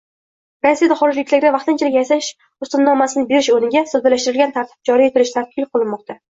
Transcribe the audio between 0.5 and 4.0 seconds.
Rossiyada xorijliklarga vaqtinchalik yashash ruxsatnomasini berish o‘rniga